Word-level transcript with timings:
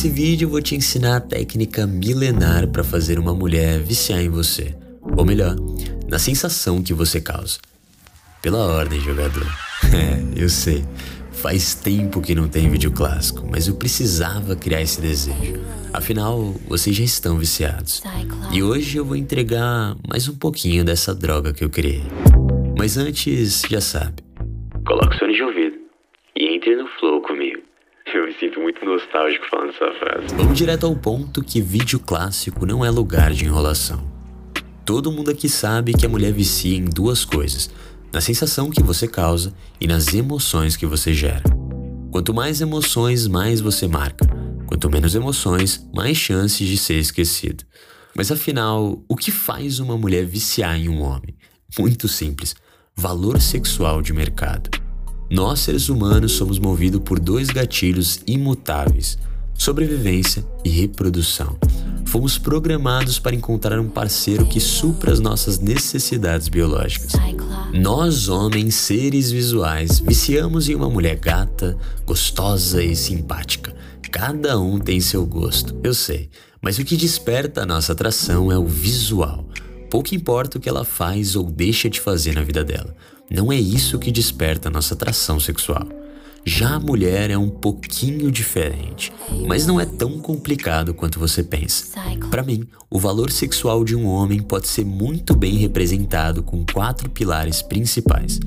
Nesse 0.00 0.14
vídeo 0.14 0.46
eu 0.46 0.50
vou 0.50 0.62
te 0.62 0.74
ensinar 0.74 1.16
a 1.16 1.20
técnica 1.20 1.86
milenar 1.86 2.66
para 2.68 2.82
fazer 2.82 3.18
uma 3.18 3.34
mulher 3.34 3.80
viciar 3.80 4.18
em 4.22 4.30
você, 4.30 4.74
ou 5.14 5.26
melhor, 5.26 5.54
na 6.08 6.18
sensação 6.18 6.82
que 6.82 6.94
você 6.94 7.20
causa. 7.20 7.58
Pela 8.40 8.64
ordem, 8.64 8.98
jogador. 8.98 9.44
É, 9.92 10.42
eu 10.42 10.48
sei. 10.48 10.84
Faz 11.32 11.74
tempo 11.74 12.22
que 12.22 12.34
não 12.34 12.48
tem 12.48 12.70
vídeo 12.70 12.90
clássico, 12.90 13.46
mas 13.46 13.68
eu 13.68 13.74
precisava 13.74 14.56
criar 14.56 14.80
esse 14.80 15.02
desejo. 15.02 15.60
Afinal, 15.92 16.54
vocês 16.66 16.96
já 16.96 17.04
estão 17.04 17.36
viciados. 17.36 18.02
E 18.54 18.62
hoje 18.62 18.96
eu 18.96 19.04
vou 19.04 19.16
entregar 19.16 19.96
mais 20.08 20.28
um 20.28 20.38
pouquinho 20.38 20.82
dessa 20.82 21.14
droga 21.14 21.52
que 21.52 21.62
eu 21.62 21.68
criei. 21.68 22.02
Mas 22.78 22.96
antes, 22.96 23.64
já 23.68 23.82
sabe. 23.82 24.22
Coloque 24.86 25.14
o 25.14 25.18
fone 25.18 25.34
de 25.34 25.42
ouvido 25.42 25.76
e 26.34 26.56
entre 26.56 26.74
no 26.76 26.88
flow 26.98 27.20
comigo. 27.20 27.69
Eu 28.06 28.26
me 28.26 28.34
sinto 28.34 28.60
muito 28.60 28.84
nostálgico 28.84 29.46
falando 29.50 29.70
essa 29.70 29.92
frase. 29.98 30.34
Vamos 30.34 30.58
direto 30.58 30.86
ao 30.86 30.96
ponto 30.96 31.42
que 31.42 31.60
vídeo 31.60 32.00
clássico 32.00 32.66
não 32.66 32.84
é 32.84 32.90
lugar 32.90 33.32
de 33.32 33.44
enrolação. 33.44 34.10
Todo 34.84 35.12
mundo 35.12 35.30
aqui 35.30 35.48
sabe 35.48 35.92
que 35.92 36.04
a 36.04 36.08
mulher 36.08 36.32
vicia 36.32 36.76
em 36.76 36.84
duas 36.84 37.24
coisas: 37.24 37.70
na 38.12 38.20
sensação 38.20 38.70
que 38.70 38.82
você 38.82 39.06
causa 39.06 39.54
e 39.80 39.86
nas 39.86 40.12
emoções 40.12 40.76
que 40.76 40.86
você 40.86 41.14
gera. 41.14 41.44
Quanto 42.10 42.34
mais 42.34 42.60
emoções, 42.60 43.28
mais 43.28 43.60
você 43.60 43.86
marca. 43.86 44.26
Quanto 44.66 44.90
menos 44.90 45.14
emoções, 45.14 45.88
mais 45.94 46.16
chances 46.16 46.66
de 46.66 46.76
ser 46.76 46.98
esquecido. 46.98 47.64
Mas 48.16 48.32
afinal, 48.32 49.04
o 49.08 49.16
que 49.16 49.30
faz 49.30 49.78
uma 49.78 49.96
mulher 49.96 50.24
viciar 50.24 50.76
em 50.76 50.88
um 50.88 51.02
homem? 51.02 51.36
Muito 51.78 52.08
simples: 52.08 52.56
valor 52.96 53.40
sexual 53.40 54.02
de 54.02 54.12
mercado. 54.12 54.89
Nós, 55.30 55.60
seres 55.60 55.88
humanos, 55.88 56.32
somos 56.32 56.58
movidos 56.58 57.00
por 57.04 57.20
dois 57.20 57.48
gatilhos 57.48 58.18
imutáveis: 58.26 59.16
sobrevivência 59.54 60.44
e 60.64 60.68
reprodução. 60.68 61.56
Fomos 62.04 62.36
programados 62.36 63.20
para 63.20 63.36
encontrar 63.36 63.78
um 63.78 63.88
parceiro 63.88 64.44
que 64.44 64.58
supra 64.58 65.12
as 65.12 65.20
nossas 65.20 65.60
necessidades 65.60 66.48
biológicas. 66.48 67.12
Nós, 67.72 68.28
homens, 68.28 68.74
seres 68.74 69.30
visuais, 69.30 70.00
viciamos 70.00 70.68
em 70.68 70.74
uma 70.74 70.90
mulher 70.90 71.14
gata, 71.14 71.78
gostosa 72.04 72.82
e 72.82 72.96
simpática. 72.96 73.72
Cada 74.10 74.58
um 74.58 74.80
tem 74.80 75.00
seu 75.00 75.24
gosto, 75.24 75.78
eu 75.84 75.94
sei, 75.94 76.28
mas 76.60 76.80
o 76.80 76.84
que 76.84 76.96
desperta 76.96 77.62
a 77.62 77.66
nossa 77.66 77.92
atração 77.92 78.50
é 78.50 78.58
o 78.58 78.66
visual. 78.66 79.48
Pouco 79.88 80.12
importa 80.12 80.58
o 80.58 80.60
que 80.60 80.68
ela 80.68 80.84
faz 80.84 81.36
ou 81.36 81.44
deixa 81.44 81.88
de 81.88 82.00
fazer 82.00 82.34
na 82.34 82.42
vida 82.42 82.64
dela. 82.64 82.92
Não 83.30 83.52
é 83.52 83.56
isso 83.56 83.96
que 83.96 84.10
desperta 84.10 84.68
nossa 84.68 84.94
atração 84.94 85.38
sexual. 85.38 85.86
Já 86.44 86.74
a 86.74 86.80
mulher 86.80 87.30
é 87.30 87.38
um 87.38 87.48
pouquinho 87.48 88.28
diferente, 88.32 89.12
mas 89.46 89.66
não 89.66 89.78
é 89.78 89.86
tão 89.86 90.18
complicado 90.18 90.92
quanto 90.92 91.20
você 91.20 91.44
pensa. 91.44 92.00
Para 92.28 92.42
mim, 92.42 92.66
o 92.90 92.98
valor 92.98 93.30
sexual 93.30 93.84
de 93.84 93.94
um 93.94 94.04
homem 94.06 94.42
pode 94.42 94.66
ser 94.66 94.84
muito 94.84 95.36
bem 95.36 95.58
representado 95.58 96.42
com 96.42 96.64
quatro 96.64 97.08
pilares 97.08 97.62
principais: 97.62 98.40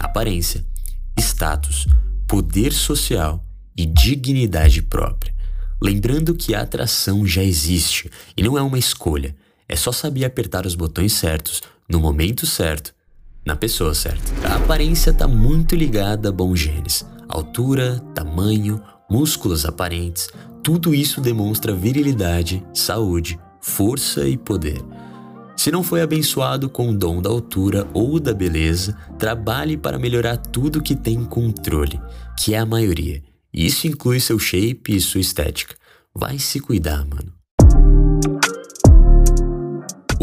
aparência, 0.00 0.64
status, 1.20 1.86
poder 2.26 2.72
social 2.72 3.44
e 3.76 3.86
dignidade 3.86 4.82
própria. 4.82 5.32
Lembrando 5.80 6.34
que 6.34 6.56
a 6.56 6.62
atração 6.62 7.24
já 7.24 7.42
existe 7.44 8.10
e 8.36 8.42
não 8.42 8.58
é 8.58 8.62
uma 8.62 8.78
escolha, 8.78 9.36
é 9.68 9.76
só 9.76 9.92
saber 9.92 10.24
apertar 10.24 10.66
os 10.66 10.74
botões 10.74 11.12
certos, 11.12 11.60
no 11.88 12.00
momento 12.00 12.46
certo 12.46 12.93
na 13.44 13.54
pessoa 13.56 13.94
certa. 13.94 14.32
A 14.48 14.56
aparência 14.56 15.10
está 15.10 15.28
muito 15.28 15.74
ligada 15.74 16.28
a 16.28 16.32
bons 16.32 16.58
genes. 16.58 17.06
Altura, 17.28 18.00
tamanho, 18.14 18.80
músculos 19.10 19.64
aparentes, 19.64 20.28
tudo 20.62 20.94
isso 20.94 21.20
demonstra 21.20 21.74
virilidade, 21.74 22.64
saúde, 22.72 23.38
força 23.60 24.26
e 24.26 24.36
poder. 24.36 24.82
Se 25.56 25.70
não 25.70 25.82
foi 25.82 26.02
abençoado 26.02 26.68
com 26.68 26.90
o 26.90 26.96
dom 26.96 27.22
da 27.22 27.30
altura 27.30 27.86
ou 27.94 28.18
da 28.18 28.34
beleza, 28.34 28.96
trabalhe 29.18 29.76
para 29.76 29.98
melhorar 29.98 30.36
tudo 30.36 30.82
que 30.82 30.96
tem 30.96 31.24
controle, 31.24 32.00
que 32.38 32.54
é 32.54 32.58
a 32.58 32.66
maioria. 32.66 33.22
Isso 33.52 33.86
inclui 33.86 34.20
seu 34.20 34.38
shape 34.38 34.96
e 34.96 35.00
sua 35.00 35.20
estética. 35.20 35.76
Vai 36.14 36.38
se 36.38 36.58
cuidar, 36.60 37.04
mano. 37.04 37.32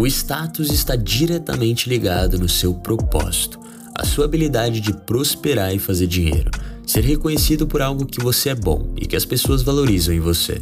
O 0.01 0.07
status 0.07 0.71
está 0.71 0.95
diretamente 0.95 1.87
ligado 1.87 2.39
no 2.39 2.49
seu 2.49 2.73
propósito, 2.73 3.59
a 3.93 4.03
sua 4.03 4.25
habilidade 4.25 4.81
de 4.81 4.91
prosperar 4.91 5.75
e 5.75 5.77
fazer 5.77 6.07
dinheiro, 6.07 6.49
ser 6.87 7.01
reconhecido 7.01 7.67
por 7.67 7.83
algo 7.83 8.07
que 8.07 8.19
você 8.19 8.49
é 8.49 8.55
bom 8.55 8.95
e 8.97 9.05
que 9.05 9.15
as 9.15 9.25
pessoas 9.25 9.61
valorizam 9.61 10.11
em 10.11 10.19
você. 10.19 10.59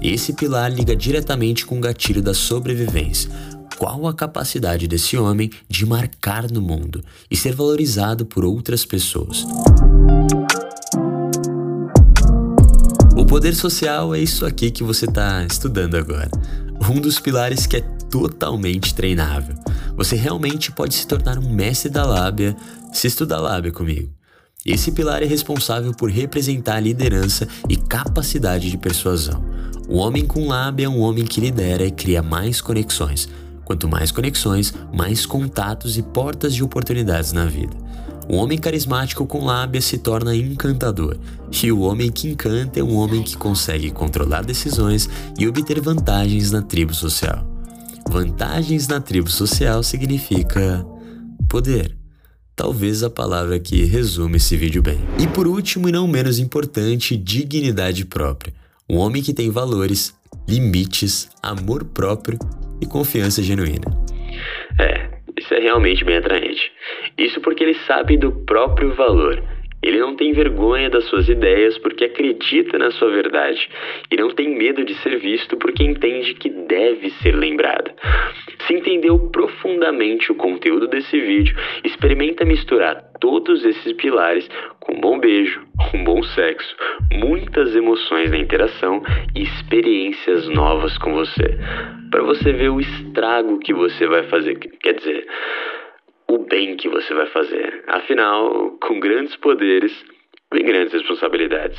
Esse 0.00 0.34
pilar 0.34 0.72
liga 0.72 0.94
diretamente 0.94 1.66
com 1.66 1.78
o 1.78 1.80
gatilho 1.80 2.22
da 2.22 2.32
sobrevivência. 2.32 3.28
Qual 3.76 4.06
a 4.06 4.14
capacidade 4.14 4.86
desse 4.86 5.16
homem 5.16 5.50
de 5.68 5.84
marcar 5.84 6.48
no 6.48 6.62
mundo 6.62 7.02
e 7.28 7.36
ser 7.36 7.56
valorizado 7.56 8.24
por 8.24 8.44
outras 8.44 8.84
pessoas? 8.84 9.44
O 13.16 13.26
poder 13.26 13.56
social 13.56 14.14
é 14.14 14.20
isso 14.20 14.46
aqui 14.46 14.70
que 14.70 14.84
você 14.84 15.06
está 15.06 15.44
estudando 15.44 15.96
agora. 15.96 16.30
Um 16.88 17.00
dos 17.00 17.18
pilares 17.18 17.66
que 17.66 17.78
é 17.78 17.95
totalmente 18.10 18.94
treinável. 18.94 19.54
Você 19.96 20.16
realmente 20.16 20.72
pode 20.72 20.94
se 20.94 21.06
tornar 21.06 21.38
um 21.38 21.52
mestre 21.52 21.90
da 21.90 22.04
lábia 22.04 22.56
se 22.92 23.06
estudar 23.06 23.40
lábia 23.40 23.72
comigo. 23.72 24.10
Esse 24.64 24.90
pilar 24.90 25.22
é 25.22 25.26
responsável 25.26 25.92
por 25.92 26.10
representar 26.10 26.76
a 26.76 26.80
liderança 26.80 27.46
e 27.68 27.76
capacidade 27.76 28.68
de 28.68 28.76
persuasão. 28.76 29.44
O 29.88 29.98
homem 29.98 30.26
com 30.26 30.48
lábia 30.48 30.86
é 30.86 30.88
um 30.88 31.00
homem 31.00 31.24
que 31.24 31.40
lidera 31.40 31.84
e 31.84 31.90
cria 31.92 32.20
mais 32.20 32.60
conexões. 32.60 33.28
Quanto 33.64 33.88
mais 33.88 34.10
conexões, 34.10 34.74
mais 34.92 35.24
contatos 35.24 35.96
e 35.96 36.02
portas 36.02 36.54
de 36.54 36.64
oportunidades 36.64 37.32
na 37.32 37.44
vida. 37.44 37.76
O 38.28 38.36
homem 38.36 38.58
carismático 38.58 39.24
com 39.24 39.44
lábia 39.44 39.80
se 39.80 39.98
torna 39.98 40.34
encantador, 40.34 41.16
e 41.62 41.70
o 41.70 41.80
homem 41.80 42.10
que 42.10 42.28
encanta 42.28 42.80
é 42.80 42.82
um 42.82 42.96
homem 42.96 43.22
que 43.22 43.36
consegue 43.36 43.92
controlar 43.92 44.44
decisões 44.44 45.08
e 45.38 45.46
obter 45.46 45.80
vantagens 45.80 46.50
na 46.50 46.60
tribo 46.60 46.92
social. 46.92 47.55
Vantagens 48.08 48.88
na 48.88 49.00
tribo 49.00 49.28
social 49.28 49.82
significa 49.82 50.84
poder. 51.48 51.96
Talvez 52.54 53.02
a 53.02 53.10
palavra 53.10 53.58
que 53.58 53.84
resume 53.84 54.36
esse 54.36 54.56
vídeo 54.56 54.80
bem. 54.80 54.98
E 55.20 55.26
por 55.26 55.46
último 55.46 55.88
e 55.88 55.92
não 55.92 56.08
menos 56.08 56.38
importante, 56.38 57.16
dignidade 57.16 58.04
própria. 58.06 58.54
Um 58.88 58.96
homem 58.96 59.22
que 59.22 59.34
tem 59.34 59.50
valores, 59.50 60.14
limites, 60.48 61.28
amor 61.42 61.84
próprio 61.84 62.38
e 62.80 62.86
confiança 62.86 63.42
genuína. 63.42 63.84
É, 64.78 65.10
isso 65.38 65.52
é 65.52 65.60
realmente 65.60 66.04
bem 66.04 66.16
atraente. 66.16 66.72
Isso 67.18 67.40
porque 67.40 67.64
ele 67.64 67.76
sabe 67.86 68.16
do 68.16 68.32
próprio 68.32 68.94
valor 68.94 69.42
ele 69.86 70.00
não 70.00 70.16
tem 70.16 70.32
vergonha 70.32 70.90
das 70.90 71.04
suas 71.04 71.28
ideias 71.28 71.78
porque 71.78 72.04
acredita 72.04 72.76
na 72.76 72.90
sua 72.90 73.08
verdade 73.08 73.68
e 74.10 74.16
não 74.16 74.30
tem 74.30 74.48
medo 74.48 74.84
de 74.84 74.94
ser 74.96 75.16
visto 75.18 75.56
porque 75.56 75.84
entende 75.84 76.34
que 76.34 76.50
deve 76.50 77.10
ser 77.22 77.36
lembrado. 77.36 77.92
Se 78.66 78.74
entendeu 78.74 79.16
profundamente 79.30 80.32
o 80.32 80.34
conteúdo 80.34 80.88
desse 80.88 81.16
vídeo, 81.20 81.56
experimenta 81.84 82.44
misturar 82.44 83.00
todos 83.20 83.64
esses 83.64 83.92
pilares 83.92 84.48
com 84.80 84.96
um 84.96 85.00
bom 85.00 85.20
beijo, 85.20 85.62
um 85.94 86.02
bom 86.02 86.20
sexo, 86.22 86.76
muitas 87.12 87.74
emoções 87.76 88.32
na 88.32 88.38
interação 88.38 89.00
e 89.36 89.42
experiências 89.42 90.48
novas 90.48 90.98
com 90.98 91.14
você, 91.14 91.58
para 92.10 92.22
você 92.22 92.52
ver 92.52 92.70
o 92.70 92.80
estrago 92.80 93.60
que 93.60 93.72
você 93.72 94.06
vai 94.08 94.24
fazer. 94.24 94.56
Quer 94.56 94.94
dizer, 94.94 95.26
o 96.28 96.38
bem 96.38 96.76
que 96.76 96.88
você 96.88 97.14
vai 97.14 97.26
fazer. 97.28 97.84
Afinal, 97.88 98.76
com 98.80 99.00
grandes 99.00 99.36
poderes 99.36 99.92
vem 100.52 100.64
grandes 100.64 100.92
responsabilidades. 100.92 101.78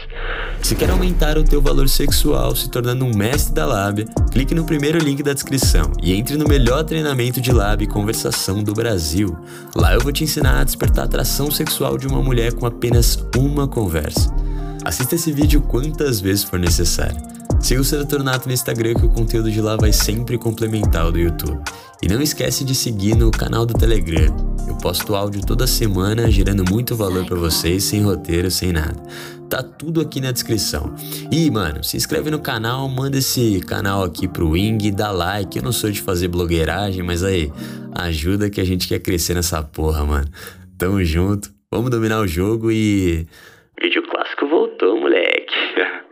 Se 0.62 0.76
quer 0.76 0.90
aumentar 0.90 1.38
o 1.38 1.44
teu 1.44 1.62
valor 1.62 1.88
sexual 1.88 2.56
se 2.56 2.70
tornando 2.70 3.06
um 3.06 3.16
mestre 3.16 3.54
da 3.54 3.66
lábia, 3.66 4.06
clique 4.32 4.54
no 4.54 4.66
primeiro 4.66 4.98
link 4.98 5.24
da 5.24 5.34
descrição 5.34 5.92
e 6.02 6.14
entre 6.14 6.38
no 6.38 6.48
melhor 6.48 6.84
treinamento 6.84 7.40
de 7.40 7.52
lábia 7.52 7.86
e 7.86 7.90
conversação 7.90 8.64
do 8.64 8.74
Brasil. 8.74 9.36
Lá 9.76 9.94
eu 9.94 10.02
vou 10.02 10.12
te 10.12 10.24
ensinar 10.24 10.62
a 10.62 10.64
despertar 10.64 11.04
a 11.04 11.06
atração 11.06 11.50
sexual 11.50 11.98
de 11.98 12.08
uma 12.08 12.22
mulher 12.22 12.54
com 12.54 12.66
apenas 12.66 13.18
uma 13.38 13.68
conversa. 13.68 14.30
Assista 14.84 15.16
esse 15.16 15.32
vídeo 15.32 15.62
quantas 15.62 16.20
vezes 16.22 16.44
for 16.44 16.60
necessário. 16.60 17.37
Siga 17.60 17.82
o 17.82 17.84
Serotonato 17.84 18.48
no 18.48 18.54
Instagram 18.54 18.94
que 18.94 19.06
o 19.06 19.10
conteúdo 19.10 19.52
de 19.52 19.60
lá 19.60 19.76
vai 19.76 19.92
sempre 19.92 20.38
complementar 20.38 21.08
o 21.08 21.12
do 21.12 21.20
YouTube. 21.20 21.60
E 22.02 22.08
não 22.08 22.22
esquece 22.22 22.64
de 22.64 22.74
seguir 22.74 23.16
no 23.16 23.32
canal 23.32 23.66
do 23.66 23.74
Telegram. 23.74 24.34
Eu 24.68 24.78
posto 24.78 25.16
áudio 25.16 25.42
toda 25.46 25.66
semana, 25.66 26.30
gerando 26.30 26.64
muito 26.70 26.96
valor 26.96 27.26
para 27.26 27.36
vocês, 27.36 27.84
sem 27.84 28.04
roteiro, 28.04 28.50
sem 28.52 28.72
nada. 28.72 28.96
Tá 29.50 29.64
tudo 29.64 30.00
aqui 30.00 30.22
na 30.22 30.32
descrição. 30.32 30.94
E, 31.32 31.50
mano, 31.50 31.84
se 31.84 31.98
inscreve 31.98 32.30
no 32.30 32.40
canal, 32.40 32.88
manda 32.88 33.18
esse 33.18 33.60
canal 33.62 34.04
aqui 34.04 34.28
pro 34.28 34.52
Wing, 34.52 34.92
dá 34.92 35.12
like. 35.12 35.58
Eu 35.58 35.64
não 35.64 35.72
sou 35.72 35.90
de 35.90 36.02
fazer 36.02 36.28
blogueiragem, 36.28 37.02
mas 37.02 37.24
aí, 37.24 37.52
ajuda 37.96 38.50
que 38.50 38.62
a 38.62 38.66
gente 38.66 38.88
quer 38.88 39.00
crescer 39.00 39.34
nessa 39.34 39.64
porra, 39.64 40.06
mano. 40.06 40.28
Tamo 40.78 41.04
junto, 41.04 41.50
vamos 41.72 41.90
dominar 41.90 42.20
o 42.20 42.28
jogo 42.28 42.72
e. 42.72 43.26
Vídeo 43.82 44.04
clássico 44.10 44.48
voltou, 44.48 45.00
moleque. 45.00 45.54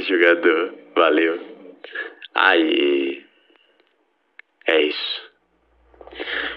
jogador. 0.00 0.74
Valeu. 0.94 1.40
Aí. 2.34 3.24
É 4.66 4.82
isso. 4.82 5.30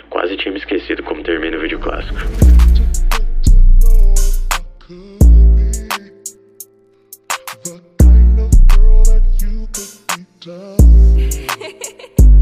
Quase 0.09 0.37
tinha 0.37 0.51
me 0.51 0.59
esquecido 0.59 1.03
como 1.03 1.23
termina 1.23 1.57
o 1.57 1.59
vídeo 1.59 1.79
clássico. 1.79 2.17